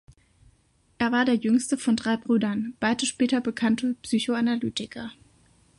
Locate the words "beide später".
2.79-3.39